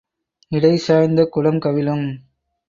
இடை 0.51 0.77
சாய்ந்த 0.77 1.25
குடம் 1.25 1.59
கவிழும். 1.59 2.05